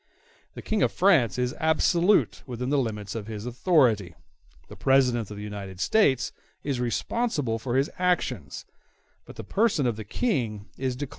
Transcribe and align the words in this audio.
*q 0.01 0.07
The 0.55 0.61
King 0.63 0.81
of 0.81 0.91
France 0.91 1.37
is 1.37 1.53
absolute 1.59 2.41
within 2.47 2.71
the 2.71 2.79
limits 2.79 3.13
of 3.13 3.27
his 3.27 3.45
authority. 3.45 4.15
The 4.67 4.75
President 4.75 5.29
of 5.29 5.37
the 5.37 5.43
United 5.43 5.79
States 5.79 6.31
is 6.63 6.79
responsible 6.79 7.59
for 7.59 7.75
his 7.75 7.87
actions; 7.99 8.65
but 9.25 9.35
the 9.35 9.43
person 9.43 9.85
of 9.85 9.97
the 9.97 10.03
King 10.03 10.53
is 10.53 10.55
declared 10.55 10.55
inviolable 10.55 10.65
by 10.65 10.65
the 10.65 10.81
French 10.95 10.99
Charter. 10.99 11.07